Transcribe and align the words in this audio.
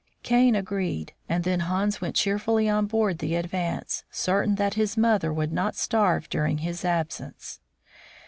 Kane 0.23 0.55
agreed, 0.55 1.13
and 1.29 1.43
then 1.43 1.59
Hans 1.59 2.01
went 2.01 2.15
cheerfully 2.15 2.67
on 2.67 2.87
board 2.87 3.19
the 3.19 3.35
Advance, 3.35 4.03
certain 4.09 4.55
that 4.55 4.73
his 4.73 4.97
mother 4.97 5.31
would 5.31 5.53
not 5.53 5.75
suffer 5.75 6.21
during 6.27 6.57
his 6.57 6.83
absence. 6.83 7.59